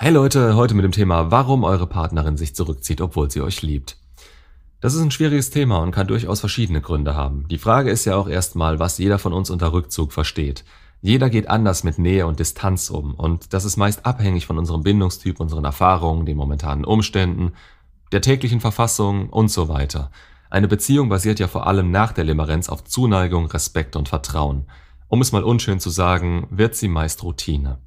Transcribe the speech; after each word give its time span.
Hey 0.00 0.12
Leute, 0.12 0.54
heute 0.54 0.74
mit 0.74 0.84
dem 0.84 0.92
Thema, 0.92 1.32
warum 1.32 1.64
eure 1.64 1.88
Partnerin 1.88 2.36
sich 2.36 2.54
zurückzieht, 2.54 3.00
obwohl 3.00 3.32
sie 3.32 3.40
euch 3.40 3.62
liebt. 3.62 3.96
Das 4.80 4.94
ist 4.94 5.00
ein 5.00 5.10
schwieriges 5.10 5.50
Thema 5.50 5.78
und 5.78 5.90
kann 5.90 6.06
durchaus 6.06 6.38
verschiedene 6.38 6.80
Gründe 6.80 7.16
haben. 7.16 7.48
Die 7.48 7.58
Frage 7.58 7.90
ist 7.90 8.04
ja 8.04 8.14
auch 8.14 8.28
erstmal, 8.28 8.78
was 8.78 8.98
jeder 8.98 9.18
von 9.18 9.32
uns 9.32 9.50
unter 9.50 9.72
Rückzug 9.72 10.12
versteht. 10.12 10.64
Jeder 11.02 11.28
geht 11.30 11.48
anders 11.48 11.82
mit 11.82 11.98
Nähe 11.98 12.28
und 12.28 12.38
Distanz 12.38 12.90
um 12.90 13.12
und 13.12 13.52
das 13.52 13.64
ist 13.64 13.76
meist 13.76 14.06
abhängig 14.06 14.46
von 14.46 14.56
unserem 14.56 14.84
Bindungstyp, 14.84 15.40
unseren 15.40 15.64
Erfahrungen, 15.64 16.26
den 16.26 16.36
momentanen 16.36 16.84
Umständen, 16.84 17.54
der 18.12 18.20
täglichen 18.20 18.60
Verfassung 18.60 19.28
und 19.30 19.50
so 19.50 19.68
weiter. 19.68 20.12
Eine 20.48 20.68
Beziehung 20.68 21.08
basiert 21.08 21.40
ja 21.40 21.48
vor 21.48 21.66
allem 21.66 21.90
nach 21.90 22.12
der 22.12 22.22
Limerenz 22.22 22.68
auf 22.68 22.84
Zuneigung, 22.84 23.46
Respekt 23.46 23.96
und 23.96 24.08
Vertrauen. 24.08 24.68
Um 25.08 25.20
es 25.22 25.32
mal 25.32 25.42
unschön 25.42 25.80
zu 25.80 25.90
sagen, 25.90 26.46
wird 26.50 26.76
sie 26.76 26.86
meist 26.86 27.24
Routine. 27.24 27.78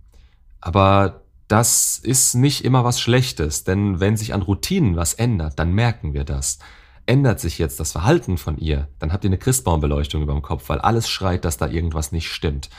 Aber 0.60 1.22
das 1.52 2.00
ist 2.02 2.34
nicht 2.34 2.64
immer 2.64 2.86
was 2.86 3.02
Schlechtes, 3.02 3.66
denn 3.66 4.00
wenn 4.00 4.16
sich 4.16 4.34
an 4.34 4.42
Routinen 4.42 4.96
was 4.96 5.14
ändert, 5.14 5.60
dann 5.60 5.74
merken 5.74 6.14
wir 6.14 6.24
das. 6.24 6.60
Ändert 7.06 7.42
sich 7.42 7.60
jetzt 7.60 7.78
das 7.82 7.92
Verhalten 7.92 8.38
von 8.38 8.58
ihr, 8.58 8.88
dann 9.00 9.12
habt 9.12 9.26
ihr 9.26 9.30
eine 9.30 9.38
Christbaumbeleuchtung 9.38 10.22
über 10.22 10.32
dem 10.32 10.44
Kopf, 10.44 10.70
weil 10.70 10.80
alles 10.80 11.10
schreit, 11.10 11.44
dass 11.44 11.58
da 11.58 11.68
irgendwas 11.68 12.14
nicht 12.14 12.30
stimmt. 12.30 12.70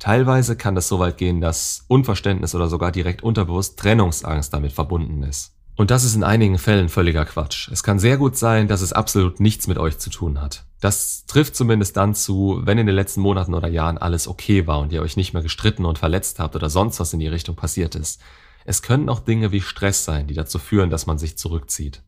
Teilweise 0.00 0.56
kann 0.56 0.74
das 0.74 0.88
so 0.88 0.98
weit 0.98 1.18
gehen, 1.18 1.40
dass 1.40 1.84
Unverständnis 1.86 2.54
oder 2.56 2.68
sogar 2.68 2.90
direkt 2.90 3.22
unterbewusst 3.22 3.78
Trennungsangst 3.78 4.52
damit 4.52 4.72
verbunden 4.72 5.22
ist. 5.22 5.55
Und 5.76 5.90
das 5.90 6.04
ist 6.04 6.14
in 6.14 6.24
einigen 6.24 6.58
Fällen 6.58 6.88
völliger 6.88 7.26
Quatsch. 7.26 7.68
Es 7.70 7.82
kann 7.82 7.98
sehr 7.98 8.16
gut 8.16 8.36
sein, 8.36 8.66
dass 8.66 8.80
es 8.80 8.94
absolut 8.94 9.40
nichts 9.40 9.66
mit 9.66 9.76
euch 9.76 9.98
zu 9.98 10.08
tun 10.08 10.40
hat. 10.40 10.64
Das 10.80 11.26
trifft 11.26 11.54
zumindest 11.54 11.96
dann 11.98 12.14
zu, 12.14 12.60
wenn 12.64 12.78
in 12.78 12.86
den 12.86 12.96
letzten 12.96 13.20
Monaten 13.20 13.54
oder 13.54 13.68
Jahren 13.68 13.98
alles 13.98 14.26
okay 14.26 14.66
war 14.66 14.80
und 14.80 14.92
ihr 14.92 15.02
euch 15.02 15.16
nicht 15.16 15.34
mehr 15.34 15.42
gestritten 15.42 15.84
und 15.84 15.98
verletzt 15.98 16.38
habt 16.38 16.56
oder 16.56 16.70
sonst 16.70 16.98
was 16.98 17.12
in 17.12 17.20
die 17.20 17.28
Richtung 17.28 17.56
passiert 17.56 17.94
ist. 17.94 18.20
Es 18.64 18.82
können 18.82 19.08
auch 19.10 19.20
Dinge 19.20 19.52
wie 19.52 19.60
Stress 19.60 20.04
sein, 20.04 20.26
die 20.26 20.34
dazu 20.34 20.58
führen, 20.58 20.90
dass 20.90 21.06
man 21.06 21.18
sich 21.18 21.36
zurückzieht. 21.36 22.02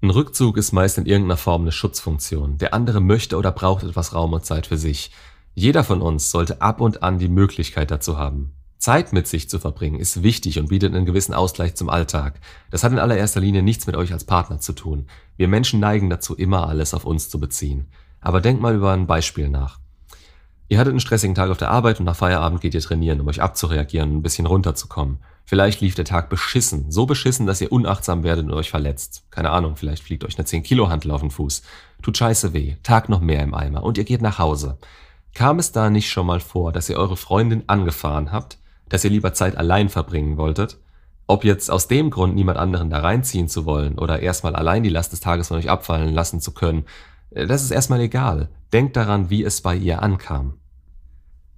Ein 0.00 0.10
Rückzug 0.10 0.56
ist 0.56 0.72
meist 0.72 0.96
in 0.96 1.06
irgendeiner 1.06 1.36
Form 1.36 1.62
eine 1.62 1.72
Schutzfunktion. 1.72 2.58
Der 2.58 2.72
andere 2.72 3.00
möchte 3.00 3.36
oder 3.36 3.50
braucht 3.50 3.82
etwas 3.82 4.14
Raum 4.14 4.32
und 4.32 4.44
Zeit 4.44 4.68
für 4.68 4.78
sich. 4.78 5.10
Jeder 5.54 5.82
von 5.82 6.02
uns 6.02 6.30
sollte 6.30 6.62
ab 6.62 6.80
und 6.80 7.02
an 7.02 7.18
die 7.18 7.28
Möglichkeit 7.28 7.90
dazu 7.90 8.16
haben. 8.16 8.52
Zeit 8.78 9.12
mit 9.12 9.26
sich 9.26 9.48
zu 9.48 9.58
verbringen 9.58 9.98
ist 9.98 10.22
wichtig 10.22 10.58
und 10.58 10.68
bietet 10.68 10.94
einen 10.94 11.06
gewissen 11.06 11.34
Ausgleich 11.34 11.74
zum 11.74 11.88
Alltag. 11.88 12.40
Das 12.70 12.84
hat 12.84 12.92
in 12.92 12.98
allererster 12.98 13.40
Linie 13.40 13.62
nichts 13.62 13.86
mit 13.86 13.96
euch 13.96 14.12
als 14.12 14.24
Partner 14.24 14.60
zu 14.60 14.72
tun. 14.72 15.06
Wir 15.36 15.48
Menschen 15.48 15.80
neigen 15.80 16.10
dazu, 16.10 16.34
immer 16.36 16.68
alles 16.68 16.94
auf 16.94 17.04
uns 17.04 17.28
zu 17.28 17.40
beziehen. 17.40 17.88
Aber 18.20 18.40
denkt 18.40 18.62
mal 18.62 18.74
über 18.74 18.92
ein 18.92 19.06
Beispiel 19.06 19.48
nach. 19.48 19.78
Ihr 20.68 20.78
hattet 20.78 20.90
einen 20.90 21.00
stressigen 21.00 21.34
Tag 21.34 21.50
auf 21.50 21.56
der 21.56 21.70
Arbeit 21.70 21.98
und 21.98 22.04
nach 22.04 22.16
Feierabend 22.16 22.60
geht 22.60 22.74
ihr 22.74 22.80
trainieren, 22.80 23.20
um 23.20 23.28
euch 23.28 23.40
abzureagieren 23.40 24.10
und 24.10 24.16
ein 24.18 24.22
bisschen 24.22 24.46
runterzukommen. 24.46 25.18
Vielleicht 25.46 25.80
lief 25.80 25.94
der 25.94 26.04
Tag 26.04 26.28
beschissen, 26.28 26.90
so 26.90 27.06
beschissen, 27.06 27.46
dass 27.46 27.62
ihr 27.62 27.72
unachtsam 27.72 28.22
werdet 28.22 28.44
und 28.44 28.52
euch 28.52 28.68
verletzt. 28.68 29.24
Keine 29.30 29.50
Ahnung, 29.50 29.76
vielleicht 29.76 30.02
fliegt 30.02 30.24
euch 30.24 30.36
eine 30.36 30.44
10 30.44 30.62
Kilo 30.62 30.90
Hantel 30.90 31.10
auf 31.10 31.22
den 31.22 31.30
Fuß. 31.30 31.62
Tut 32.02 32.18
scheiße 32.18 32.52
weh, 32.52 32.76
Tag 32.82 33.08
noch 33.08 33.20
mehr 33.20 33.42
im 33.42 33.54
Eimer 33.54 33.82
und 33.82 33.96
ihr 33.96 34.04
geht 34.04 34.20
nach 34.20 34.38
Hause. 34.38 34.76
Kam 35.32 35.58
es 35.58 35.72
da 35.72 35.88
nicht 35.88 36.10
schon 36.10 36.26
mal 36.26 36.40
vor, 36.40 36.70
dass 36.72 36.90
ihr 36.90 36.98
eure 36.98 37.16
Freundin 37.16 37.64
angefahren 37.66 38.30
habt, 38.30 38.57
dass 38.88 39.04
ihr 39.04 39.10
lieber 39.10 39.32
Zeit 39.32 39.56
allein 39.56 39.88
verbringen 39.88 40.36
wolltet. 40.36 40.78
Ob 41.26 41.44
jetzt 41.44 41.70
aus 41.70 41.88
dem 41.88 42.10
Grund 42.10 42.34
niemand 42.34 42.58
anderen 42.58 42.90
da 42.90 43.00
reinziehen 43.00 43.48
zu 43.48 43.66
wollen 43.66 43.98
oder 43.98 44.20
erstmal 44.20 44.56
allein 44.56 44.82
die 44.82 44.88
Last 44.88 45.12
des 45.12 45.20
Tages 45.20 45.48
von 45.48 45.58
euch 45.58 45.68
abfallen 45.68 46.14
lassen 46.14 46.40
zu 46.40 46.52
können, 46.52 46.84
äh, 47.30 47.46
das 47.46 47.62
ist 47.62 47.70
erstmal 47.70 48.00
egal. 48.00 48.48
Denkt 48.72 48.96
daran, 48.96 49.30
wie 49.30 49.44
es 49.44 49.60
bei 49.60 49.76
ihr 49.76 50.02
ankam. 50.02 50.54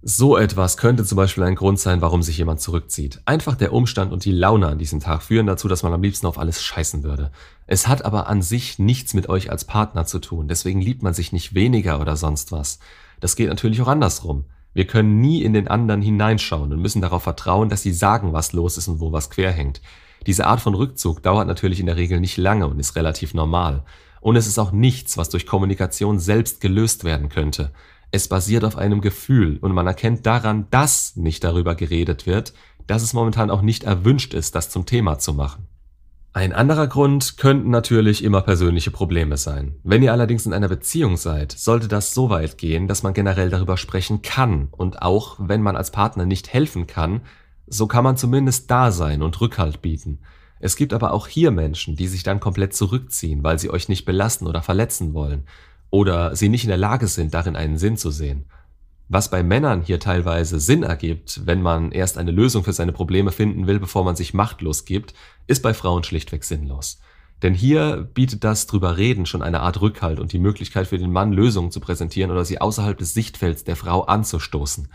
So 0.02 0.38
etwas 0.38 0.78
könnte 0.78 1.04
zum 1.04 1.16
Beispiel 1.16 1.44
ein 1.44 1.56
Grund 1.56 1.78
sein, 1.78 2.00
warum 2.00 2.22
sich 2.22 2.38
jemand 2.38 2.62
zurückzieht. 2.62 3.20
Einfach 3.26 3.54
der 3.54 3.74
Umstand 3.74 4.12
und 4.12 4.24
die 4.24 4.32
Laune 4.32 4.66
an 4.66 4.78
diesem 4.78 4.98
Tag 4.98 5.22
führen 5.22 5.46
dazu, 5.46 5.68
dass 5.68 5.82
man 5.82 5.92
am 5.92 6.02
liebsten 6.02 6.26
auf 6.26 6.38
alles 6.38 6.62
scheißen 6.62 7.02
würde. 7.02 7.30
Es 7.66 7.86
hat 7.86 8.04
aber 8.06 8.26
an 8.26 8.40
sich 8.40 8.78
nichts 8.78 9.12
mit 9.12 9.28
euch 9.28 9.50
als 9.50 9.66
Partner 9.66 10.06
zu 10.06 10.18
tun, 10.18 10.48
deswegen 10.48 10.80
liebt 10.80 11.02
man 11.02 11.12
sich 11.12 11.32
nicht 11.32 11.54
weniger 11.54 12.00
oder 12.00 12.16
sonst 12.16 12.50
was. 12.50 12.78
Das 13.20 13.36
geht 13.36 13.50
natürlich 13.50 13.82
auch 13.82 13.88
andersrum. 13.88 14.46
Wir 14.72 14.86
können 14.86 15.20
nie 15.20 15.42
in 15.42 15.52
den 15.52 15.68
anderen 15.68 16.02
hineinschauen 16.02 16.72
und 16.72 16.80
müssen 16.80 17.02
darauf 17.02 17.24
vertrauen, 17.24 17.68
dass 17.68 17.82
sie 17.82 17.92
sagen, 17.92 18.32
was 18.32 18.52
los 18.52 18.76
ist 18.76 18.88
und 18.88 19.00
wo 19.00 19.12
was 19.12 19.30
quer 19.30 19.50
hängt. 19.50 19.80
Diese 20.26 20.46
Art 20.46 20.60
von 20.60 20.74
Rückzug 20.74 21.22
dauert 21.22 21.48
natürlich 21.48 21.80
in 21.80 21.86
der 21.86 21.96
Regel 21.96 22.20
nicht 22.20 22.36
lange 22.36 22.66
und 22.66 22.78
ist 22.78 22.94
relativ 22.94 23.34
normal. 23.34 23.84
Und 24.20 24.36
es 24.36 24.46
ist 24.46 24.58
auch 24.58 24.70
nichts, 24.70 25.16
was 25.16 25.30
durch 25.30 25.46
Kommunikation 25.46 26.18
selbst 26.18 26.60
gelöst 26.60 27.04
werden 27.04 27.30
könnte. 27.30 27.72
Es 28.10 28.28
basiert 28.28 28.64
auf 28.64 28.76
einem 28.76 29.00
Gefühl 29.00 29.58
und 29.60 29.72
man 29.72 29.86
erkennt 29.86 30.26
daran, 30.26 30.66
dass 30.70 31.16
nicht 31.16 31.42
darüber 31.42 31.74
geredet 31.74 32.26
wird, 32.26 32.52
dass 32.86 33.02
es 33.02 33.12
momentan 33.12 33.50
auch 33.50 33.62
nicht 33.62 33.84
erwünscht 33.84 34.34
ist, 34.34 34.54
das 34.54 34.68
zum 34.68 34.84
Thema 34.84 35.18
zu 35.18 35.32
machen. 35.32 35.69
Ein 36.32 36.52
anderer 36.52 36.86
Grund 36.86 37.38
könnten 37.38 37.70
natürlich 37.70 38.22
immer 38.22 38.40
persönliche 38.42 38.92
Probleme 38.92 39.36
sein. 39.36 39.74
Wenn 39.82 40.04
ihr 40.04 40.12
allerdings 40.12 40.46
in 40.46 40.52
einer 40.52 40.68
Beziehung 40.68 41.16
seid, 41.16 41.50
sollte 41.50 41.88
das 41.88 42.14
so 42.14 42.30
weit 42.30 42.56
gehen, 42.56 42.86
dass 42.86 43.02
man 43.02 43.14
generell 43.14 43.50
darüber 43.50 43.76
sprechen 43.76 44.22
kann 44.22 44.68
und 44.70 45.02
auch 45.02 45.36
wenn 45.40 45.60
man 45.60 45.74
als 45.74 45.90
Partner 45.90 46.26
nicht 46.26 46.52
helfen 46.52 46.86
kann, 46.86 47.22
so 47.66 47.88
kann 47.88 48.04
man 48.04 48.16
zumindest 48.16 48.70
da 48.70 48.92
sein 48.92 49.22
und 49.22 49.40
Rückhalt 49.40 49.82
bieten. 49.82 50.20
Es 50.60 50.76
gibt 50.76 50.92
aber 50.92 51.12
auch 51.14 51.26
hier 51.26 51.50
Menschen, 51.50 51.96
die 51.96 52.06
sich 52.06 52.22
dann 52.22 52.38
komplett 52.38 52.74
zurückziehen, 52.74 53.42
weil 53.42 53.58
sie 53.58 53.70
euch 53.70 53.88
nicht 53.88 54.04
belasten 54.04 54.46
oder 54.46 54.62
verletzen 54.62 55.14
wollen 55.14 55.48
oder 55.90 56.36
sie 56.36 56.48
nicht 56.48 56.62
in 56.62 56.68
der 56.68 56.76
Lage 56.76 57.08
sind, 57.08 57.34
darin 57.34 57.56
einen 57.56 57.76
Sinn 57.76 57.96
zu 57.96 58.12
sehen. 58.12 58.44
Was 59.12 59.28
bei 59.28 59.42
Männern 59.42 59.82
hier 59.82 59.98
teilweise 59.98 60.60
Sinn 60.60 60.84
ergibt, 60.84 61.44
wenn 61.44 61.62
man 61.62 61.90
erst 61.90 62.16
eine 62.16 62.30
Lösung 62.30 62.62
für 62.62 62.72
seine 62.72 62.92
Probleme 62.92 63.32
finden 63.32 63.66
will, 63.66 63.80
bevor 63.80 64.04
man 64.04 64.14
sich 64.14 64.34
machtlos 64.34 64.84
gibt, 64.84 65.14
ist 65.48 65.64
bei 65.64 65.74
Frauen 65.74 66.04
schlichtweg 66.04 66.44
sinnlos. 66.44 67.00
Denn 67.42 67.52
hier 67.52 68.08
bietet 68.14 68.44
das 68.44 68.68
drüber 68.68 68.98
reden 68.98 69.26
schon 69.26 69.42
eine 69.42 69.62
Art 69.62 69.80
Rückhalt 69.80 70.20
und 70.20 70.32
die 70.32 70.38
Möglichkeit 70.38 70.86
für 70.86 70.96
den 70.96 71.10
Mann 71.10 71.32
Lösungen 71.32 71.72
zu 71.72 71.80
präsentieren 71.80 72.30
oder 72.30 72.44
sie 72.44 72.60
außerhalb 72.60 72.96
des 72.96 73.12
Sichtfelds 73.12 73.64
der 73.64 73.74
Frau 73.74 74.02
anzustoßen. 74.02 74.86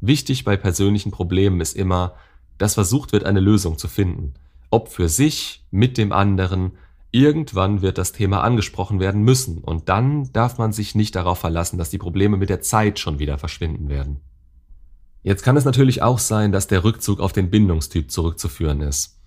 Wichtig 0.00 0.44
bei 0.44 0.56
persönlichen 0.56 1.10
Problemen 1.10 1.60
ist 1.60 1.74
immer, 1.74 2.14
dass 2.58 2.74
versucht 2.74 3.10
wird, 3.10 3.24
eine 3.24 3.40
Lösung 3.40 3.78
zu 3.78 3.88
finden. 3.88 4.34
Ob 4.70 4.90
für 4.90 5.08
sich, 5.08 5.64
mit 5.72 5.98
dem 5.98 6.12
anderen 6.12 6.78
Irgendwann 7.16 7.80
wird 7.80 7.96
das 7.96 8.12
Thema 8.12 8.42
angesprochen 8.42 9.00
werden 9.00 9.22
müssen 9.22 9.64
und 9.64 9.88
dann 9.88 10.30
darf 10.34 10.58
man 10.58 10.74
sich 10.74 10.94
nicht 10.94 11.16
darauf 11.16 11.38
verlassen, 11.38 11.78
dass 11.78 11.88
die 11.88 11.96
Probleme 11.96 12.36
mit 12.36 12.50
der 12.50 12.60
Zeit 12.60 12.98
schon 12.98 13.18
wieder 13.18 13.38
verschwinden 13.38 13.88
werden. 13.88 14.20
Jetzt 15.22 15.42
kann 15.42 15.56
es 15.56 15.64
natürlich 15.64 16.02
auch 16.02 16.18
sein, 16.18 16.52
dass 16.52 16.66
der 16.66 16.84
Rückzug 16.84 17.20
auf 17.20 17.32
den 17.32 17.48
Bindungstyp 17.48 18.10
zurückzuführen 18.10 18.82
ist. 18.82 19.18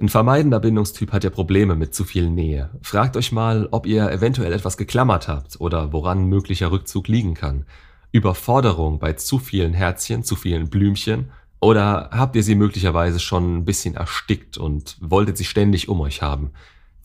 Ein 0.00 0.08
vermeidender 0.08 0.60
Bindungstyp 0.60 1.10
hat 1.10 1.24
ja 1.24 1.30
Probleme 1.30 1.74
mit 1.74 1.96
zu 1.96 2.04
viel 2.04 2.30
Nähe. 2.30 2.70
Fragt 2.80 3.16
euch 3.16 3.32
mal, 3.32 3.66
ob 3.72 3.86
ihr 3.86 4.08
eventuell 4.08 4.52
etwas 4.52 4.76
geklammert 4.76 5.26
habt 5.26 5.60
oder 5.60 5.92
woran 5.92 6.26
möglicher 6.26 6.70
Rückzug 6.70 7.08
liegen 7.08 7.34
kann. 7.34 7.66
Überforderung 8.12 9.00
bei 9.00 9.14
zu 9.14 9.40
vielen 9.40 9.74
Herzchen, 9.74 10.22
zu 10.22 10.36
vielen 10.36 10.70
Blümchen 10.70 11.32
oder 11.58 12.10
habt 12.12 12.36
ihr 12.36 12.44
sie 12.44 12.54
möglicherweise 12.54 13.18
schon 13.18 13.56
ein 13.56 13.64
bisschen 13.64 13.96
erstickt 13.96 14.58
und 14.58 14.96
wolltet 15.00 15.36
sie 15.36 15.44
ständig 15.44 15.88
um 15.88 16.00
euch 16.02 16.22
haben? 16.22 16.52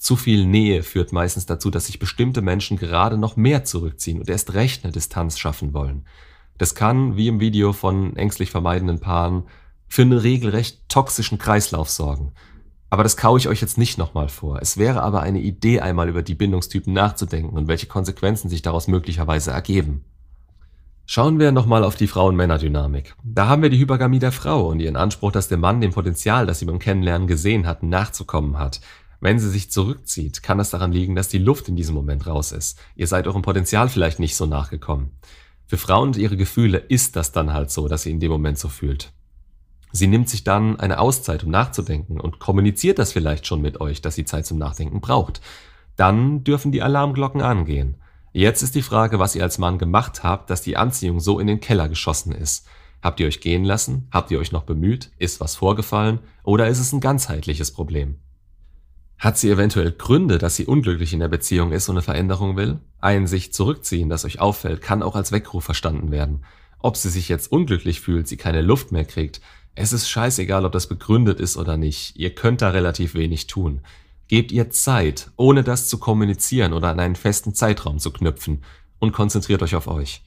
Zu 0.01 0.15
viel 0.15 0.47
Nähe 0.47 0.81
führt 0.81 1.13
meistens 1.13 1.45
dazu, 1.45 1.69
dass 1.69 1.85
sich 1.85 1.99
bestimmte 1.99 2.41
Menschen 2.41 2.75
gerade 2.75 3.19
noch 3.19 3.35
mehr 3.35 3.65
zurückziehen 3.65 4.17
und 4.17 4.31
erst 4.31 4.55
recht 4.55 4.83
eine 4.83 4.91
Distanz 4.91 5.37
schaffen 5.37 5.75
wollen. 5.75 6.07
Das 6.57 6.73
kann, 6.73 7.17
wie 7.17 7.27
im 7.27 7.39
Video 7.39 7.71
von 7.71 8.15
ängstlich 8.15 8.49
vermeidenden 8.49 8.99
Paaren, 8.99 9.43
für 9.87 10.01
einen 10.01 10.17
regelrecht 10.17 10.89
toxischen 10.89 11.37
Kreislauf 11.37 11.87
sorgen. 11.91 12.31
Aber 12.89 13.03
das 13.03 13.15
kaue 13.15 13.37
ich 13.37 13.47
euch 13.47 13.61
jetzt 13.61 13.77
nicht 13.77 13.99
nochmal 13.99 14.29
vor. 14.29 14.57
Es 14.59 14.75
wäre 14.75 15.03
aber 15.03 15.21
eine 15.21 15.39
Idee, 15.39 15.81
einmal 15.81 16.09
über 16.09 16.23
die 16.23 16.33
Bindungstypen 16.33 16.91
nachzudenken 16.91 17.55
und 17.55 17.67
welche 17.67 17.85
Konsequenzen 17.85 18.49
sich 18.49 18.63
daraus 18.63 18.87
möglicherweise 18.87 19.51
ergeben. 19.51 20.03
Schauen 21.05 21.37
wir 21.37 21.51
nochmal 21.51 21.83
auf 21.83 21.95
die 21.95 22.07
Frauen-Männer-Dynamik. 22.07 23.13
Da 23.23 23.47
haben 23.47 23.61
wir 23.61 23.69
die 23.69 23.77
Hypergamie 23.77 24.17
der 24.17 24.31
Frau 24.31 24.67
und 24.67 24.79
ihren 24.79 24.95
Anspruch, 24.95 25.31
dass 25.31 25.47
der 25.47 25.59
Mann 25.59 25.79
dem 25.79 25.91
Potenzial, 25.91 26.47
das 26.47 26.57
sie 26.57 26.65
beim 26.65 26.79
Kennenlernen 26.79 27.27
gesehen 27.27 27.67
hat, 27.67 27.83
nachzukommen 27.83 28.57
hat. 28.57 28.81
Wenn 29.21 29.39
sie 29.39 29.49
sich 29.49 29.71
zurückzieht, 29.71 30.41
kann 30.41 30.57
das 30.57 30.71
daran 30.71 30.91
liegen, 30.91 31.15
dass 31.15 31.29
die 31.29 31.37
Luft 31.37 31.69
in 31.69 31.75
diesem 31.75 31.93
Moment 31.93 32.25
raus 32.25 32.51
ist. 32.51 32.79
Ihr 32.95 33.05
seid 33.05 33.27
eurem 33.27 33.43
Potenzial 33.43 33.87
vielleicht 33.87 34.19
nicht 34.19 34.35
so 34.35 34.47
nachgekommen. 34.47 35.11
Für 35.67 35.77
Frauen 35.77 36.09
und 36.09 36.17
ihre 36.17 36.35
Gefühle 36.35 36.79
ist 36.79 37.15
das 37.15 37.31
dann 37.31 37.53
halt 37.53 37.71
so, 37.71 37.87
dass 37.87 38.01
sie 38.01 38.11
in 38.11 38.19
dem 38.19 38.31
Moment 38.31 38.57
so 38.57 38.67
fühlt. 38.67 39.13
Sie 39.91 40.07
nimmt 40.07 40.27
sich 40.27 40.43
dann 40.43 40.79
eine 40.79 40.99
Auszeit, 40.99 41.43
um 41.43 41.51
nachzudenken 41.51 42.19
und 42.19 42.39
kommuniziert 42.39 42.97
das 42.97 43.11
vielleicht 43.11 43.45
schon 43.45 43.61
mit 43.61 43.79
euch, 43.79 44.01
dass 44.01 44.15
sie 44.15 44.25
Zeit 44.25 44.47
zum 44.47 44.57
Nachdenken 44.57 45.01
braucht. 45.01 45.39
Dann 45.95 46.43
dürfen 46.43 46.71
die 46.71 46.81
Alarmglocken 46.81 47.41
angehen. 47.41 47.97
Jetzt 48.33 48.63
ist 48.63 48.73
die 48.73 48.81
Frage, 48.81 49.19
was 49.19 49.35
ihr 49.35 49.43
als 49.43 49.59
Mann 49.59 49.77
gemacht 49.77 50.23
habt, 50.23 50.49
dass 50.49 50.63
die 50.63 50.77
Anziehung 50.77 51.19
so 51.19 51.39
in 51.39 51.47
den 51.47 51.59
Keller 51.59 51.89
geschossen 51.89 52.31
ist. 52.31 52.65
Habt 53.03 53.19
ihr 53.19 53.27
euch 53.27 53.41
gehen 53.41 53.65
lassen? 53.65 54.07
Habt 54.11 54.31
ihr 54.31 54.39
euch 54.39 54.51
noch 54.51 54.63
bemüht? 54.63 55.11
Ist 55.19 55.41
was 55.41 55.55
vorgefallen? 55.55 56.19
Oder 56.43 56.69
ist 56.69 56.79
es 56.79 56.91
ein 56.91 57.01
ganzheitliches 57.01 57.71
Problem? 57.71 58.17
Hat 59.21 59.37
sie 59.37 59.51
eventuell 59.51 59.91
Gründe, 59.91 60.39
dass 60.39 60.55
sie 60.55 60.65
unglücklich 60.65 61.13
in 61.13 61.19
der 61.19 61.27
Beziehung 61.27 61.73
ist 61.73 61.87
und 61.87 61.95
eine 61.95 62.01
Veränderung 62.01 62.57
will? 62.57 62.79
Ein 63.01 63.27
sich 63.27 63.53
zurückziehen, 63.53 64.09
das 64.09 64.25
euch 64.25 64.39
auffällt, 64.39 64.81
kann 64.81 65.03
auch 65.03 65.15
als 65.15 65.31
Weckruf 65.31 65.63
verstanden 65.63 66.09
werden. 66.09 66.43
Ob 66.79 66.97
sie 66.97 67.11
sich 67.11 67.29
jetzt 67.29 67.51
unglücklich 67.51 68.01
fühlt, 68.01 68.27
sie 68.27 68.35
keine 68.35 68.63
Luft 68.63 68.91
mehr 68.91 69.05
kriegt, 69.05 69.39
Es 69.75 69.93
ist 69.93 70.09
scheißegal, 70.09 70.65
ob 70.65 70.71
das 70.71 70.87
begründet 70.87 71.39
ist 71.39 71.55
oder 71.55 71.77
nicht. 71.77 72.17
Ihr 72.17 72.33
könnt 72.33 72.63
da 72.63 72.71
relativ 72.71 73.13
wenig 73.13 73.45
tun. 73.45 73.81
Gebt 74.27 74.51
ihr 74.51 74.71
Zeit, 74.71 75.29
ohne 75.37 75.63
das 75.63 75.87
zu 75.87 75.99
kommunizieren 75.99 76.73
oder 76.73 76.89
an 76.89 76.99
einen 76.99 77.15
festen 77.15 77.53
Zeitraum 77.53 77.99
zu 77.99 78.11
knüpfen 78.11 78.63
und 78.97 79.13
konzentriert 79.13 79.61
euch 79.61 79.75
auf 79.75 79.87
euch. 79.87 80.23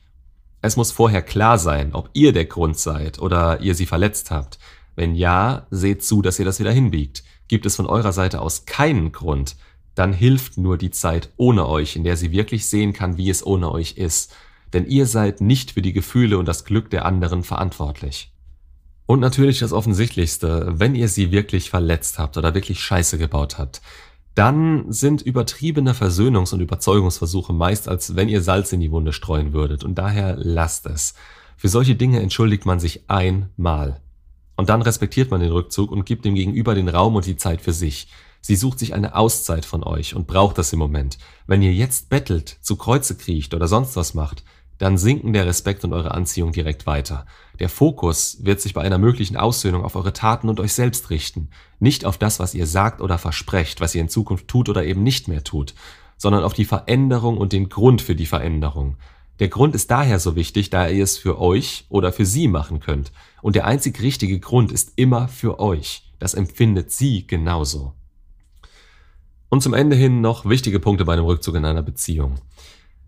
Es 0.63 0.77
muss 0.77 0.93
vorher 0.93 1.21
klar 1.21 1.59
sein, 1.59 1.95
ob 1.95 2.11
ihr 2.13 2.33
der 2.33 2.47
Grund 2.47 2.79
seid 2.79 3.19
oder 3.19 3.61
ihr 3.61 3.75
sie 3.75 3.87
verletzt 3.87 4.31
habt. 4.31 4.61
Wenn 4.95 5.17
ja, 5.17 5.67
seht 5.71 6.05
zu, 6.05 6.23
dass 6.23 6.39
ihr 6.39 6.45
das 6.45 6.61
wieder 6.61 6.73
hinbiegt. 6.73 7.25
Gibt 7.49 7.67
es 7.67 7.77
von 7.77 7.87
eurer 7.87 8.13
Seite 8.13 8.41
aus 8.41 8.67
keinen 8.67 9.13
Grund, 9.13 9.57
dann 9.95 10.13
hilft 10.13 10.59
nur 10.59 10.77
die 10.77 10.91
Zeit 10.91 11.31
ohne 11.37 11.69
euch, 11.69 11.97
in 11.97 12.05
der 12.05 12.17
sie 12.17 12.33
wirklich 12.33 12.67
sehen 12.67 12.93
kann, 12.93 13.17
wie 13.17 13.31
es 13.31 13.47
ohne 13.47 13.71
euch 13.71 13.97
ist. 13.97 14.35
Denn 14.73 14.87
ihr 14.87 15.07
seid 15.07 15.41
nicht 15.41 15.73
für 15.73 15.83
die 15.83 15.93
Gefühle 15.93 16.39
und 16.39 16.47
das 16.47 16.65
Glück 16.65 16.91
der 16.91 17.05
anderen 17.05 17.45
verantwortlich. 17.45 18.33
Und 19.07 19.21
natürlich 19.21 19.61
das 19.61 19.73
Offensichtlichste, 19.73 20.73
wenn 20.77 20.95
ihr 20.95 21.09
sie 21.09 21.31
wirklich 21.31 21.71
verletzt 21.71 22.19
habt 22.19 22.37
oder 22.37 22.55
wirklich 22.55 22.81
Scheiße 22.81 23.19
gebaut 23.19 23.59
habt, 23.59 23.83
dann 24.35 24.91
sind 24.91 25.23
übertriebene 25.23 25.93
Versöhnungs- 25.93 26.53
und 26.53 26.61
Überzeugungsversuche 26.61 27.53
meist, 27.53 27.89
als 27.89 28.17
wenn 28.17 28.29
ihr 28.29 28.43
Salz 28.43 28.73
in 28.73 28.81
die 28.81 28.91
Wunde 28.91 29.13
streuen 29.13 29.53
würdet. 29.53 29.85
Und 29.85 29.97
daher 29.97 30.37
lasst 30.37 30.87
es. 30.87 31.15
Für 31.57 31.69
solche 31.69 31.95
Dinge 31.95 32.21
entschuldigt 32.21 32.67
man 32.67 32.81
sich 32.81 33.09
einmal. 33.09 34.01
Und 34.57 34.69
dann 34.69 34.83
respektiert 34.83 35.31
man 35.31 35.41
den 35.41 35.53
Rückzug 35.53 35.91
und 35.91 36.07
gibt 36.07 36.25
dem 36.25 36.35
Gegenüber 36.35 36.75
den 36.75 36.89
Raum 36.89 37.17
und 37.17 37.27
die 37.27 37.37
Zeit 37.37 37.61
für 37.61 37.73
sich. 37.73 38.09
Sie 38.41 38.57
sucht 38.57 38.79
sich 38.79 38.95
eine 38.95 39.15
Auszeit 39.15 39.65
von 39.65 39.83
euch 39.83 40.15
und 40.15 40.27
braucht 40.27 40.59
das 40.59 40.73
im 40.73 40.79
Moment. 40.79 41.19
Wenn 41.47 41.63
ihr 41.63 41.73
jetzt 41.73 42.11
bettelt, 42.11 42.59
zu 42.61 42.77
Kreuze 42.77 43.17
kriecht 43.17 43.55
oder 43.55 43.69
sonst 43.69 43.97
was 43.97 44.15
macht, 44.15 44.45
dann 44.79 44.99
sinken 44.99 45.33
der 45.33 45.47
Respekt 45.47 45.85
und 45.85 45.93
eure 45.93 46.11
Anziehung 46.11 46.53
direkt 46.53 46.87
weiter. 46.87 47.27
Der 47.59 47.69
Fokus 47.69 48.39
wird 48.45 48.61
sich 48.61 48.75
bei 48.75 48.83
einer 48.83 48.99
möglichen 48.99 49.37
Aussöhnung 49.37 49.85
auf 49.85 49.97
eure 49.97 50.13
Taten 50.13 50.49
und 50.49 50.61
euch 50.61 50.73
selbst 50.73 51.11
richten, 51.11 51.49
nicht 51.79 52.05
auf 52.05 52.19
das, 52.19 52.41
was 52.41 52.55
ihr 52.55 52.67
sagt 52.67 53.01
oder 53.01 53.19
versprecht, 53.19 53.81
was 53.81 53.95
ihr 53.95 54.01
in 54.01 54.09
Zukunft 54.09 54.49
tut 54.49 54.69
oder 54.69 54.85
eben 54.85 55.03
nicht 55.03 55.29
mehr 55.29 55.45
tut, 55.45 55.75
sondern 56.17 56.43
auf 56.43 56.55
die 56.55 56.65
Veränderung 56.65 57.39
und 57.39 57.53
den 57.53 57.69
Grund 57.69 58.03
für 58.03 58.17
die 58.17 58.27
Veränderung. 58.27 58.97
Der 59.41 59.49
Grund 59.49 59.75
ist 59.75 59.91
daher 59.91 60.19
so 60.21 60.37
wichtig, 60.37 60.71
da 60.71 60.89
ihr 60.89 61.03
es 61.03 61.19
für 61.19 61.41
euch 61.41 61.87
oder 61.89 62.13
für 62.13 62.25
sie 62.25 62.47
machen 62.47 62.81
könnt. 62.81 63.13
Und 63.43 63.57
der 63.57 63.67
einzig 63.67 64.01
richtige 64.01 64.39
Grund 64.39 64.71
ist 64.71 64.93
immer 64.97 65.29
für 65.29 65.59
euch. 65.59 66.13
Das 66.19 66.35
empfindet 66.35 66.93
sie 66.93 67.27
genauso. 67.27 67.95
Und 69.49 69.63
zum 69.63 69.75
Ende 69.75 69.97
hin 69.97 70.21
noch 70.21 70.49
wichtige 70.49 70.81
Punkte 70.81 71.05
bei 71.05 71.15
einem 71.15 71.25
Rückzug 71.25 71.57
in 71.57 71.65
einer 71.65 71.83
Beziehung. 71.83 72.37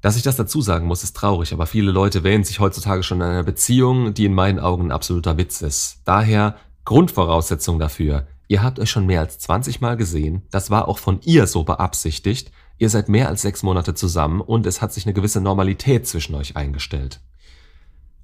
Dass 0.01 0.17
ich 0.17 0.23
das 0.23 0.37
dazu 0.37 0.61
sagen 0.61 0.87
muss, 0.87 1.03
ist 1.03 1.17
traurig, 1.17 1.53
aber 1.53 1.67
viele 1.67 1.91
Leute 1.91 2.23
wählen 2.23 2.45
sich 2.45 2.61
heutzutage 2.61 3.03
schon 3.03 3.21
in 3.21 3.27
einer 3.27 3.43
Beziehung, 3.43 4.15
die 4.15 4.27
in 4.27 4.35
meinen 4.35 4.61
Augen 4.61 4.87
ein 4.87 4.93
absoluter 4.93 5.39
Witz 5.39 5.63
ist. 5.63 6.03
Daher 6.05 6.57
Grundvoraussetzung 6.85 7.79
dafür. 7.79 8.27
Ihr 8.49 8.63
habt 8.63 8.79
euch 8.79 8.91
schon 8.91 9.07
mehr 9.07 9.21
als 9.21 9.39
20 9.41 9.81
Mal 9.81 9.97
gesehen, 9.97 10.43
das 10.51 10.71
war 10.71 10.87
auch 10.87 10.99
von 10.99 11.21
ihr 11.23 11.49
so 11.49 11.65
beabsichtigt, 11.65 12.53
ihr 12.79 12.91
seid 12.91 13.09
mehr 13.09 13.29
als 13.29 13.43
sechs 13.43 13.63
Monate 13.63 13.95
zusammen 13.95 14.41
und 14.41 14.67
es 14.67 14.83
hat 14.83 14.93
sich 14.93 15.07
eine 15.07 15.15
gewisse 15.15 15.41
Normalität 15.41 16.07
zwischen 16.07 16.35
euch 16.35 16.57
eingestellt. 16.57 17.21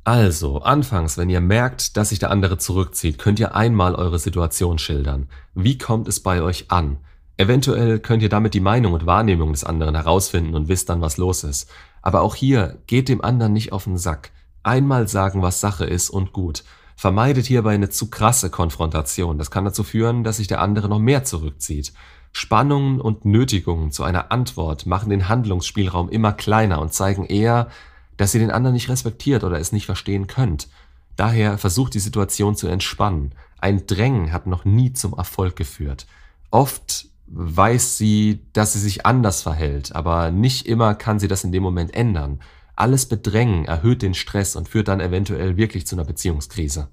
Also, 0.04 0.62
anfangs, 0.62 1.16
wenn 1.16 1.30
ihr 1.30 1.40
merkt, 1.40 1.96
dass 1.96 2.08
sich 2.08 2.18
der 2.18 2.30
andere 2.32 2.58
zurückzieht, 2.58 3.18
könnt 3.18 3.38
ihr 3.38 3.54
einmal 3.54 3.94
eure 3.94 4.18
Situation 4.18 4.78
schildern. 4.78 5.28
Wie 5.54 5.78
kommt 5.78 6.08
es 6.08 6.20
bei 6.20 6.42
euch 6.42 6.72
an? 6.72 6.98
Eventuell 7.36 8.00
könnt 8.00 8.22
ihr 8.22 8.28
damit 8.28 8.54
die 8.54 8.60
Meinung 8.60 8.94
und 8.94 9.06
Wahrnehmung 9.06 9.52
des 9.52 9.64
anderen 9.64 9.94
herausfinden 9.94 10.54
und 10.54 10.68
wisst 10.68 10.88
dann, 10.88 11.00
was 11.00 11.18
los 11.18 11.44
ist. 11.44 11.70
Aber 12.02 12.22
auch 12.22 12.34
hier 12.34 12.78
geht 12.88 13.08
dem 13.08 13.22
anderen 13.22 13.52
nicht 13.52 13.72
auf 13.72 13.84
den 13.84 13.96
Sack. 13.96 14.32
Einmal 14.64 15.06
sagen, 15.06 15.40
was 15.40 15.60
Sache 15.60 15.84
ist 15.84 16.10
und 16.10 16.32
gut. 16.32 16.64
Vermeidet 16.96 17.46
hierbei 17.46 17.74
eine 17.74 17.88
zu 17.88 18.10
krasse 18.10 18.50
Konfrontation. 18.50 19.38
Das 19.38 19.50
kann 19.50 19.64
dazu 19.64 19.82
führen, 19.82 20.24
dass 20.24 20.36
sich 20.36 20.46
der 20.46 20.60
andere 20.60 20.88
noch 20.88 20.98
mehr 20.98 21.24
zurückzieht. 21.24 21.92
Spannungen 22.32 23.00
und 23.00 23.24
Nötigungen 23.24 23.92
zu 23.92 24.04
einer 24.04 24.32
Antwort 24.32 24.86
machen 24.86 25.10
den 25.10 25.28
Handlungsspielraum 25.28 26.08
immer 26.08 26.32
kleiner 26.32 26.80
und 26.80 26.92
zeigen 26.92 27.26
eher, 27.26 27.68
dass 28.16 28.34
ihr 28.34 28.40
den 28.40 28.50
anderen 28.50 28.74
nicht 28.74 28.88
respektiert 28.88 29.44
oder 29.44 29.58
es 29.58 29.72
nicht 29.72 29.86
verstehen 29.86 30.26
könnt. 30.26 30.68
Daher 31.16 31.58
versucht 31.58 31.94
die 31.94 32.00
Situation 32.00 32.56
zu 32.56 32.68
entspannen. 32.68 33.34
Ein 33.58 33.86
Drängen 33.86 34.32
hat 34.32 34.46
noch 34.46 34.64
nie 34.64 34.92
zum 34.92 35.12
Erfolg 35.12 35.56
geführt. 35.56 36.06
Oft 36.50 37.06
weiß 37.26 37.96
sie, 37.98 38.40
dass 38.52 38.72
sie 38.72 38.80
sich 38.80 39.06
anders 39.06 39.42
verhält, 39.42 39.94
aber 39.94 40.30
nicht 40.30 40.66
immer 40.66 40.94
kann 40.94 41.18
sie 41.18 41.28
das 41.28 41.44
in 41.44 41.52
dem 41.52 41.62
Moment 41.62 41.94
ändern. 41.94 42.40
Alles 42.76 43.06
Bedrängen 43.06 43.66
erhöht 43.66 44.02
den 44.02 44.14
Stress 44.14 44.56
und 44.56 44.68
führt 44.68 44.88
dann 44.88 45.00
eventuell 45.00 45.56
wirklich 45.56 45.86
zu 45.86 45.96
einer 45.96 46.04
Beziehungskrise. 46.04 46.88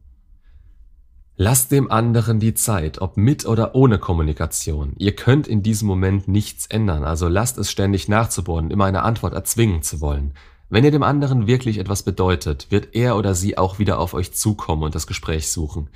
Lasst 1.41 1.71
dem 1.71 1.89
anderen 1.89 2.41
die 2.41 2.53
Zeit, 2.53 2.99
ob 2.99 3.15
mit 3.15 3.45
oder 3.45 3.73
ohne 3.73 3.97
Kommunikation. 3.97 4.91
Ihr 4.97 5.15
könnt 5.15 5.47
in 5.47 5.63
diesem 5.63 5.87
Moment 5.87 6.27
nichts 6.27 6.65
ändern, 6.65 7.05
also 7.05 7.29
lasst 7.29 7.57
es 7.57 7.71
ständig 7.71 8.09
nachzubohren, 8.09 8.69
immer 8.69 8.83
eine 8.83 9.03
Antwort 9.03 9.33
erzwingen 9.33 9.81
zu 9.81 10.01
wollen. 10.01 10.33
Wenn 10.69 10.83
ihr 10.83 10.91
dem 10.91 11.01
anderen 11.01 11.47
wirklich 11.47 11.77
etwas 11.77 12.03
bedeutet, 12.03 12.67
wird 12.71 12.93
er 12.93 13.15
oder 13.15 13.35
sie 13.35 13.57
auch 13.57 13.79
wieder 13.79 13.99
auf 13.99 14.13
euch 14.13 14.33
zukommen 14.33 14.83
und 14.83 14.95
das 14.95 15.07
Gespräch 15.07 15.47
suchen. 15.47 15.87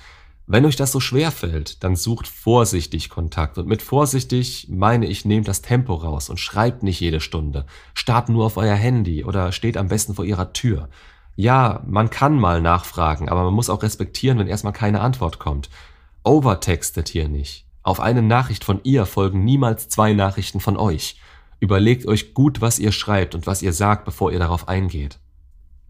Wenn 0.47 0.65
euch 0.65 0.77
das 0.77 0.93
so 0.93 1.01
schwer 1.01 1.29
fällt, 1.29 1.83
dann 1.83 1.97
sucht 1.97 2.27
vorsichtig 2.27 3.09
Kontakt. 3.09 3.57
Und 3.57 3.67
mit 3.67 3.81
vorsichtig 3.81 4.69
meine 4.69 5.07
ich, 5.07 5.25
nehmt 5.25 5.49
das 5.49 5.61
Tempo 5.61 5.95
raus 5.95 6.29
und 6.29 6.39
schreibt 6.39 6.83
nicht 6.83 7.01
jede 7.01 7.19
Stunde. 7.19 7.65
Starrt 7.93 8.29
nur 8.29 8.45
auf 8.45 8.55
euer 8.55 8.75
Handy 8.75 9.25
oder 9.25 9.51
steht 9.51 9.75
am 9.75 9.89
besten 9.89 10.15
vor 10.15 10.23
ihrer 10.23 10.53
Tür. 10.53 10.87
Ja, 11.35 11.81
man 11.87 12.09
kann 12.09 12.37
mal 12.37 12.61
nachfragen, 12.61 13.29
aber 13.29 13.43
man 13.43 13.53
muss 13.53 13.69
auch 13.69 13.81
respektieren, 13.83 14.37
wenn 14.37 14.47
erstmal 14.47 14.73
keine 14.73 15.01
Antwort 15.01 15.39
kommt. 15.39 15.69
Overtextet 16.23 17.09
hier 17.09 17.27
nicht. 17.27 17.65
Auf 17.81 17.99
eine 17.99 18.21
Nachricht 18.21 18.63
von 18.63 18.79
ihr 18.83 19.05
folgen 19.05 19.43
niemals 19.43 19.89
zwei 19.89 20.13
Nachrichten 20.13 20.59
von 20.59 20.77
euch. 20.77 21.19
Überlegt 21.59 22.05
euch 22.05 22.33
gut, 22.33 22.61
was 22.61 22.79
ihr 22.79 22.91
schreibt 22.91 23.35
und 23.35 23.47
was 23.47 23.61
ihr 23.61 23.73
sagt, 23.73 24.05
bevor 24.05 24.31
ihr 24.31 24.39
darauf 24.39 24.67
eingeht. 24.67 25.19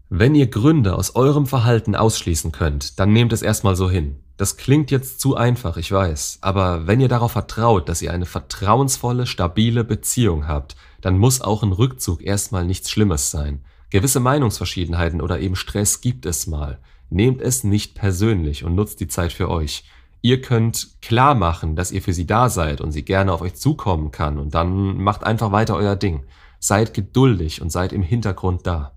Wenn 0.08 0.34
ihr 0.34 0.46
Gründe 0.46 0.96
aus 0.96 1.14
eurem 1.14 1.46
Verhalten 1.46 1.94
ausschließen 1.94 2.52
könnt, 2.52 2.98
dann 2.98 3.12
nehmt 3.12 3.32
es 3.32 3.42
erstmal 3.42 3.76
so 3.76 3.90
hin. 3.90 4.20
Das 4.36 4.56
klingt 4.56 4.90
jetzt 4.90 5.20
zu 5.20 5.36
einfach, 5.36 5.76
ich 5.76 5.92
weiß, 5.92 6.38
aber 6.40 6.86
wenn 6.88 7.00
ihr 7.00 7.08
darauf 7.08 7.32
vertraut, 7.32 7.88
dass 7.88 8.02
ihr 8.02 8.12
eine 8.12 8.26
vertrauensvolle, 8.26 9.26
stabile 9.26 9.84
Beziehung 9.84 10.48
habt, 10.48 10.74
dann 11.00 11.18
muss 11.18 11.40
auch 11.40 11.62
ein 11.62 11.72
Rückzug 11.72 12.22
erstmal 12.22 12.64
nichts 12.64 12.90
Schlimmes 12.90 13.30
sein. 13.30 13.64
Gewisse 13.94 14.18
Meinungsverschiedenheiten 14.18 15.20
oder 15.20 15.38
eben 15.38 15.54
Stress 15.54 16.00
gibt 16.00 16.26
es 16.26 16.48
mal. 16.48 16.80
Nehmt 17.10 17.40
es 17.40 17.62
nicht 17.62 17.94
persönlich 17.94 18.64
und 18.64 18.74
nutzt 18.74 18.98
die 18.98 19.06
Zeit 19.06 19.32
für 19.32 19.48
euch. 19.48 19.84
Ihr 20.20 20.40
könnt 20.40 21.00
klar 21.00 21.36
machen, 21.36 21.76
dass 21.76 21.92
ihr 21.92 22.02
für 22.02 22.12
sie 22.12 22.26
da 22.26 22.48
seid 22.48 22.80
und 22.80 22.90
sie 22.90 23.04
gerne 23.04 23.32
auf 23.32 23.40
euch 23.40 23.54
zukommen 23.54 24.10
kann 24.10 24.38
und 24.38 24.52
dann 24.52 24.96
macht 24.96 25.22
einfach 25.22 25.52
weiter 25.52 25.76
euer 25.76 25.94
Ding. 25.94 26.24
Seid 26.58 26.92
geduldig 26.92 27.62
und 27.62 27.70
seid 27.70 27.92
im 27.92 28.02
Hintergrund 28.02 28.66
da. 28.66 28.96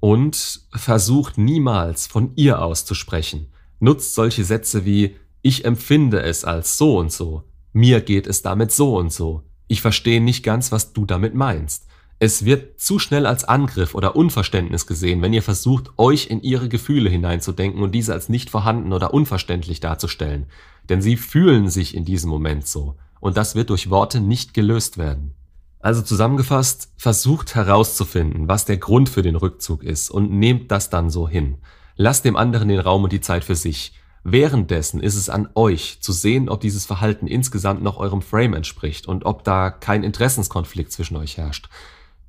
Und 0.00 0.62
versucht 0.72 1.38
niemals 1.38 2.08
von 2.08 2.32
ihr 2.34 2.62
aus 2.62 2.84
zu 2.84 2.96
sprechen 2.96 3.52
nutzt 3.78 4.16
solche 4.16 4.44
Sätze 4.44 4.84
wie 4.84 5.14
ich 5.40 5.64
empfinde 5.64 6.20
es 6.20 6.44
als 6.44 6.78
so 6.78 6.98
und 6.98 7.12
so, 7.12 7.44
mir 7.72 8.00
geht 8.00 8.26
es 8.26 8.42
damit 8.42 8.72
so 8.72 8.96
und 8.96 9.12
so, 9.12 9.44
ich 9.68 9.82
verstehe 9.82 10.20
nicht 10.20 10.42
ganz, 10.42 10.72
was 10.72 10.92
du 10.92 11.06
damit 11.06 11.36
meinst. 11.36 11.86
Es 12.24 12.46
wird 12.46 12.80
zu 12.80 12.98
schnell 12.98 13.26
als 13.26 13.44
Angriff 13.44 13.94
oder 13.94 14.16
Unverständnis 14.16 14.86
gesehen, 14.86 15.20
wenn 15.20 15.34
ihr 15.34 15.42
versucht, 15.42 15.90
euch 15.98 16.28
in 16.28 16.40
ihre 16.40 16.70
Gefühle 16.70 17.10
hineinzudenken 17.10 17.82
und 17.82 17.92
diese 17.92 18.14
als 18.14 18.30
nicht 18.30 18.48
vorhanden 18.48 18.94
oder 18.94 19.12
unverständlich 19.12 19.80
darzustellen. 19.80 20.46
Denn 20.88 21.02
sie 21.02 21.18
fühlen 21.18 21.68
sich 21.68 21.94
in 21.94 22.06
diesem 22.06 22.30
Moment 22.30 22.66
so. 22.66 22.96
Und 23.20 23.36
das 23.36 23.56
wird 23.56 23.68
durch 23.68 23.90
Worte 23.90 24.22
nicht 24.22 24.54
gelöst 24.54 24.96
werden. 24.96 25.34
Also 25.80 26.00
zusammengefasst, 26.00 26.94
versucht 26.96 27.54
herauszufinden, 27.56 28.48
was 28.48 28.64
der 28.64 28.78
Grund 28.78 29.10
für 29.10 29.20
den 29.20 29.36
Rückzug 29.36 29.84
ist 29.84 30.08
und 30.08 30.30
nehmt 30.30 30.70
das 30.70 30.88
dann 30.88 31.10
so 31.10 31.28
hin. 31.28 31.58
Lasst 31.94 32.24
dem 32.24 32.36
anderen 32.36 32.68
den 32.68 32.80
Raum 32.80 33.04
und 33.04 33.12
die 33.12 33.20
Zeit 33.20 33.44
für 33.44 33.54
sich. 33.54 33.92
Währenddessen 34.22 35.00
ist 35.00 35.16
es 35.16 35.28
an 35.28 35.50
euch 35.54 35.98
zu 36.00 36.12
sehen, 36.12 36.48
ob 36.48 36.62
dieses 36.62 36.86
Verhalten 36.86 37.26
insgesamt 37.26 37.82
noch 37.82 37.98
eurem 37.98 38.22
Frame 38.22 38.54
entspricht 38.54 39.06
und 39.08 39.26
ob 39.26 39.44
da 39.44 39.68
kein 39.68 40.02
Interessenskonflikt 40.02 40.90
zwischen 40.90 41.18
euch 41.18 41.36
herrscht. 41.36 41.68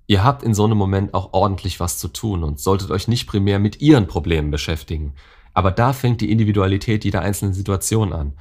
Ihr 0.08 0.24
habt 0.24 0.44
in 0.44 0.54
so 0.54 0.66
einem 0.66 0.78
Moment 0.78 1.14
auch 1.14 1.34
ordentlich 1.34 1.80
was 1.80 1.98
zu 1.98 2.08
tun 2.08 2.44
und 2.44 2.60
solltet 2.60 2.92
euch 2.92 3.08
nicht 3.08 3.28
primär 3.28 3.60
mit 3.60 3.82
ihren 3.82 4.08
Problemen 4.08 4.52
beschäftigen. 4.52 5.14
Aber 5.54 5.72
da 5.72 5.94
fängt 5.94 6.22
die 6.22 6.32
Individualität 6.32 7.06
jeder 7.06 7.22
einzelnen 7.22 7.54
Situation 7.54 8.14
an. 8.14 8.34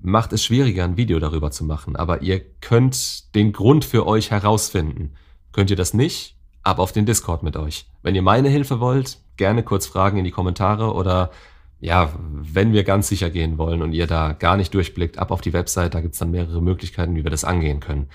Macht 0.00 0.32
es 0.32 0.42
schwieriger, 0.42 0.84
ein 0.84 0.96
Video 0.96 1.18
darüber 1.18 1.50
zu 1.50 1.64
machen, 1.64 1.94
aber 1.94 2.22
ihr 2.22 2.40
könnt 2.60 3.34
den 3.34 3.52
Grund 3.52 3.84
für 3.84 4.06
euch 4.06 4.30
herausfinden. 4.30 5.14
Könnt 5.52 5.68
ihr 5.70 5.76
das 5.76 5.92
nicht? 5.92 6.36
Ab 6.62 6.78
auf 6.78 6.92
den 6.92 7.04
Discord 7.04 7.42
mit 7.42 7.56
euch. 7.56 7.86
Wenn 8.02 8.14
ihr 8.14 8.22
meine 8.22 8.48
Hilfe 8.48 8.80
wollt, 8.80 9.18
gerne 9.36 9.62
kurz 9.62 9.86
Fragen 9.86 10.16
in 10.16 10.24
die 10.24 10.30
Kommentare 10.30 10.94
oder 10.94 11.30
ja, 11.80 12.12
wenn 12.32 12.72
wir 12.72 12.84
ganz 12.84 13.08
sicher 13.08 13.30
gehen 13.30 13.58
wollen 13.58 13.82
und 13.82 13.92
ihr 13.92 14.06
da 14.06 14.32
gar 14.32 14.56
nicht 14.56 14.72
durchblickt, 14.72 15.18
ab 15.18 15.30
auf 15.30 15.40
die 15.40 15.54
Website, 15.54 15.94
da 15.94 16.00
gibt's 16.00 16.18
dann 16.18 16.30
mehrere 16.30 16.62
Möglichkeiten, 16.62 17.16
wie 17.16 17.24
wir 17.24 17.30
das 17.30 17.44
angehen 17.44 17.80
können. 17.80 18.08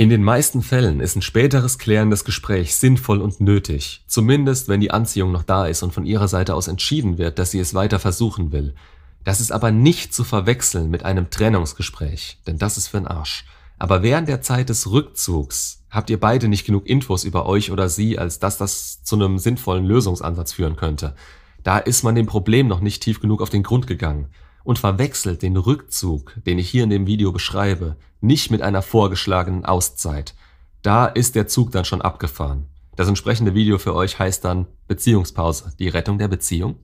In 0.00 0.10
den 0.10 0.22
meisten 0.22 0.62
Fällen 0.62 1.00
ist 1.00 1.16
ein 1.16 1.22
späteres 1.22 1.76
klärendes 1.76 2.24
Gespräch 2.24 2.76
sinnvoll 2.76 3.20
und 3.20 3.40
nötig, 3.40 4.04
zumindest 4.06 4.68
wenn 4.68 4.78
die 4.78 4.92
Anziehung 4.92 5.32
noch 5.32 5.42
da 5.42 5.66
ist 5.66 5.82
und 5.82 5.92
von 5.92 6.06
ihrer 6.06 6.28
Seite 6.28 6.54
aus 6.54 6.68
entschieden 6.68 7.18
wird, 7.18 7.40
dass 7.40 7.50
sie 7.50 7.58
es 7.58 7.74
weiter 7.74 7.98
versuchen 7.98 8.52
will. 8.52 8.76
Das 9.24 9.40
ist 9.40 9.50
aber 9.50 9.72
nicht 9.72 10.14
zu 10.14 10.22
verwechseln 10.22 10.88
mit 10.88 11.04
einem 11.04 11.30
Trennungsgespräch, 11.30 12.38
denn 12.46 12.58
das 12.58 12.76
ist 12.76 12.94
für'n 12.94 13.08
Arsch. 13.08 13.44
Aber 13.76 14.04
während 14.04 14.28
der 14.28 14.40
Zeit 14.40 14.68
des 14.68 14.88
Rückzugs 14.88 15.82
habt 15.90 16.10
ihr 16.10 16.20
beide 16.20 16.46
nicht 16.46 16.64
genug 16.64 16.86
Infos 16.86 17.24
über 17.24 17.46
euch 17.46 17.72
oder 17.72 17.88
sie, 17.88 18.20
als 18.20 18.38
dass 18.38 18.56
das 18.56 19.02
zu 19.02 19.16
einem 19.16 19.40
sinnvollen 19.40 19.84
Lösungsansatz 19.84 20.52
führen 20.52 20.76
könnte. 20.76 21.16
Da 21.64 21.76
ist 21.76 22.04
man 22.04 22.14
dem 22.14 22.26
Problem 22.26 22.68
noch 22.68 22.80
nicht 22.80 23.02
tief 23.02 23.18
genug 23.18 23.42
auf 23.42 23.50
den 23.50 23.64
Grund 23.64 23.88
gegangen 23.88 24.28
und 24.68 24.78
verwechselt 24.78 25.40
den 25.40 25.56
Rückzug, 25.56 26.34
den 26.44 26.58
ich 26.58 26.68
hier 26.68 26.84
in 26.84 26.90
dem 26.90 27.06
Video 27.06 27.32
beschreibe, 27.32 27.96
nicht 28.20 28.50
mit 28.50 28.60
einer 28.60 28.82
vorgeschlagenen 28.82 29.64
Auszeit. 29.64 30.34
Da 30.82 31.06
ist 31.06 31.36
der 31.36 31.46
Zug 31.46 31.72
dann 31.72 31.86
schon 31.86 32.02
abgefahren. 32.02 32.66
Das 32.94 33.08
entsprechende 33.08 33.54
Video 33.54 33.78
für 33.78 33.94
euch 33.94 34.18
heißt 34.18 34.44
dann 34.44 34.66
Beziehungspause, 34.86 35.72
die 35.78 35.88
Rettung 35.88 36.18
der 36.18 36.28
Beziehung? 36.28 36.76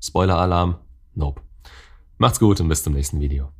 Spoiler-Alarm, 0.00 0.76
nope. 1.14 1.42
Macht's 2.16 2.40
gut 2.40 2.58
und 2.62 2.68
bis 2.68 2.82
zum 2.82 2.94
nächsten 2.94 3.20
Video. 3.20 3.50